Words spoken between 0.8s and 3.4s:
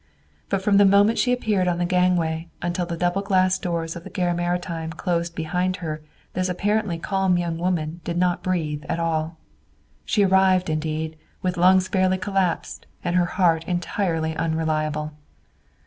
moment she appeared on the gangway until the double